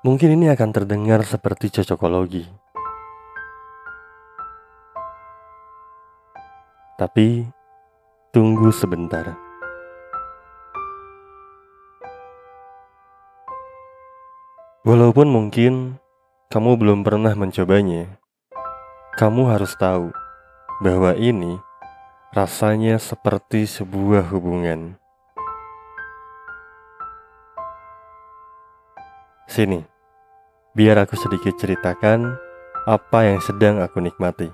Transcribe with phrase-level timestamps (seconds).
[0.00, 2.48] Mungkin ini akan terdengar seperti cocokologi.
[6.96, 7.44] Tapi
[8.32, 9.36] tunggu sebentar.
[14.88, 16.00] Walaupun mungkin
[16.48, 18.16] kamu belum pernah mencobanya,
[19.20, 20.16] kamu harus tahu
[20.80, 21.60] bahwa ini
[22.32, 24.99] rasanya seperti sebuah hubungan.
[29.50, 29.82] Sini,
[30.78, 32.38] biar aku sedikit ceritakan
[32.86, 34.46] apa yang sedang aku nikmati.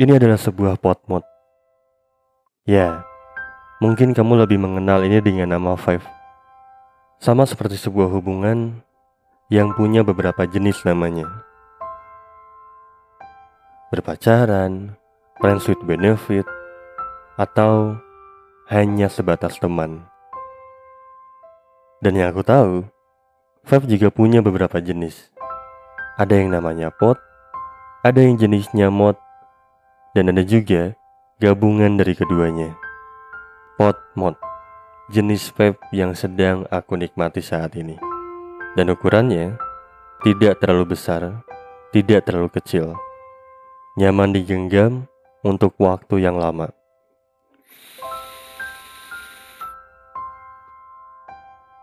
[0.00, 1.20] Ini adalah sebuah pot mod.
[2.64, 3.04] Ya,
[3.84, 6.00] mungkin kamu lebih mengenal ini dengan nama Five.
[7.20, 8.80] Sama seperti sebuah hubungan
[9.52, 11.28] yang punya beberapa jenis namanya.
[13.92, 14.96] Berpacaran,
[15.44, 16.48] friends with benefit,
[17.36, 18.00] atau
[18.72, 20.08] hanya sebatas teman.
[22.02, 22.82] Dan yang aku tahu,
[23.62, 25.30] Five juga punya beberapa jenis.
[26.18, 27.14] Ada yang namanya pot,
[28.02, 29.14] ada yang jenisnya mod,
[30.18, 30.98] dan ada juga
[31.38, 32.74] gabungan dari keduanya.
[33.78, 34.34] Pot mod,
[35.14, 37.94] jenis vape yang sedang aku nikmati saat ini.
[38.74, 39.54] Dan ukurannya
[40.26, 41.46] tidak terlalu besar,
[41.94, 42.98] tidak terlalu kecil.
[43.94, 45.06] Nyaman digenggam
[45.46, 46.74] untuk waktu yang lama.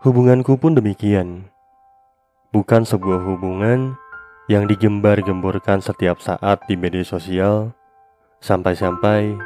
[0.00, 1.52] Hubunganku pun demikian.
[2.56, 4.00] Bukan sebuah hubungan
[4.48, 7.76] yang digembar-gemborkan setiap saat di media sosial,
[8.40, 9.36] sampai-sampai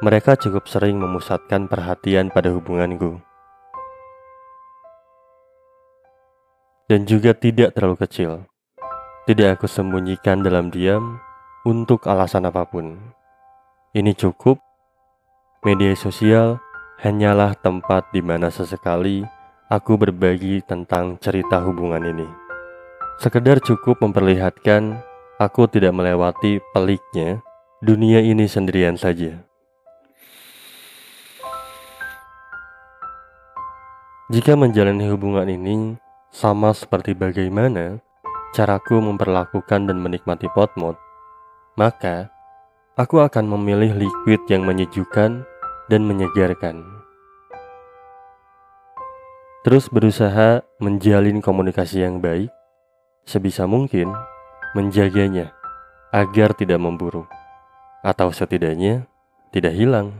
[0.00, 3.20] mereka cukup sering memusatkan perhatian pada hubunganku.
[6.88, 8.48] Dan juga tidak terlalu kecil.
[9.28, 11.20] Tidak aku sembunyikan dalam diam
[11.68, 12.96] untuk alasan apa pun.
[13.92, 14.56] Ini cukup.
[15.60, 16.56] Media sosial
[17.04, 19.39] hanyalah tempat di mana sesekali
[19.70, 22.26] aku berbagi tentang cerita hubungan ini.
[23.22, 24.98] Sekedar cukup memperlihatkan
[25.38, 27.38] aku tidak melewati peliknya
[27.78, 29.46] dunia ini sendirian saja.
[34.30, 35.94] Jika menjalani hubungan ini
[36.34, 38.02] sama seperti bagaimana
[38.50, 40.98] caraku memperlakukan dan menikmati pot mod,
[41.78, 42.30] maka
[42.94, 45.46] aku akan memilih liquid yang menyejukkan
[45.90, 46.99] dan menyegarkan.
[49.60, 52.48] Terus berusaha menjalin komunikasi yang baik,
[53.28, 54.08] sebisa mungkin
[54.72, 55.52] menjaganya
[56.08, 57.28] agar tidak memburu,
[58.00, 59.04] atau setidaknya
[59.52, 60.16] tidak hilang.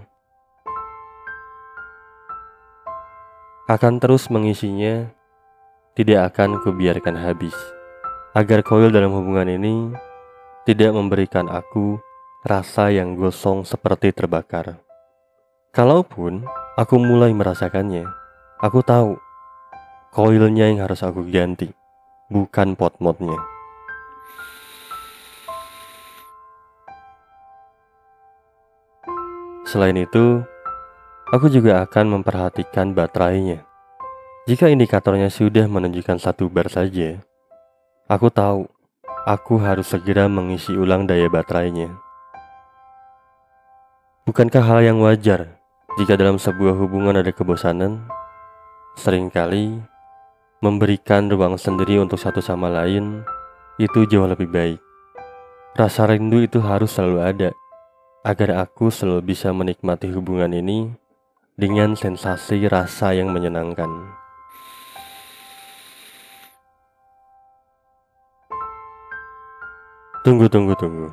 [3.65, 5.09] Akan terus mengisinya,
[5.97, 7.57] tidak akan kubiarkan habis,
[8.37, 9.89] agar koil dalam hubungan ini
[10.69, 11.97] tidak memberikan aku
[12.45, 14.77] rasa yang gosong seperti terbakar.
[15.73, 16.45] Kalaupun
[16.77, 18.05] aku mulai merasakannya,
[18.61, 19.30] aku tahu
[20.11, 21.71] Koilnya yang harus aku ganti,
[22.27, 23.39] bukan pot modnya.
[29.63, 30.43] Selain itu,
[31.31, 33.63] aku juga akan memperhatikan baterainya.
[34.51, 37.23] Jika indikatornya sudah menunjukkan satu bar saja,
[38.11, 38.67] aku tahu
[39.31, 41.87] aku harus segera mengisi ulang daya baterainya.
[44.27, 45.55] Bukankah hal yang wajar
[46.03, 48.03] jika dalam sebuah hubungan ada kebosanan?
[48.99, 49.90] Seringkali
[50.61, 53.25] memberikan ruang sendiri untuk satu sama lain
[53.81, 54.77] itu jauh lebih baik.
[55.73, 57.51] Rasa rindu itu harus selalu ada
[58.21, 60.93] agar aku selalu bisa menikmati hubungan ini
[61.57, 63.89] dengan sensasi rasa yang menyenangkan.
[70.21, 71.09] Tunggu, tunggu, tunggu.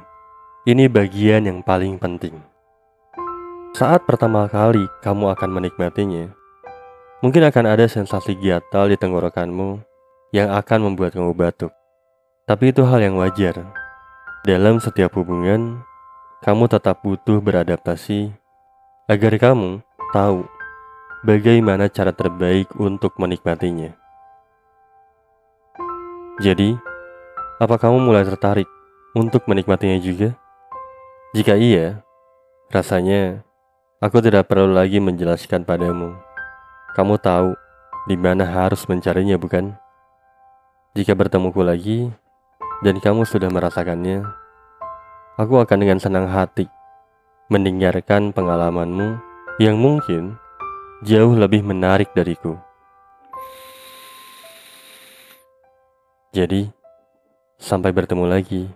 [0.68, 2.36] Ini bagian yang paling penting.
[3.72, 6.36] Saat pertama kali kamu akan menikmatinya,
[7.18, 9.82] Mungkin akan ada sensasi gatal di tenggorokanmu
[10.30, 11.74] yang akan membuat kamu batuk.
[12.46, 13.58] Tapi itu hal yang wajar.
[14.46, 15.82] Dalam setiap hubungan,
[16.46, 18.30] kamu tetap butuh beradaptasi
[19.10, 19.82] agar kamu
[20.14, 20.46] tahu
[21.26, 23.98] bagaimana cara terbaik untuk menikmatinya.
[26.38, 26.78] Jadi,
[27.58, 28.70] apa kamu mulai tertarik
[29.18, 30.38] untuk menikmatinya juga?
[31.34, 32.06] Jika iya,
[32.70, 33.42] rasanya
[33.98, 36.27] aku tidak perlu lagi menjelaskan padamu
[36.98, 37.54] kamu tahu
[38.10, 39.78] di mana harus mencarinya, bukan?
[40.98, 42.10] Jika bertemuku lagi
[42.82, 44.26] dan kamu sudah merasakannya,
[45.38, 46.66] aku akan dengan senang hati
[47.54, 49.22] mendengarkan pengalamanmu
[49.62, 50.42] yang mungkin
[51.06, 52.58] jauh lebih menarik dariku.
[56.34, 56.66] Jadi,
[57.62, 58.74] sampai bertemu lagi.